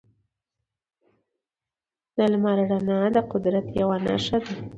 [2.15, 4.53] د لمر رڼا د قدرت یوه نښه ده.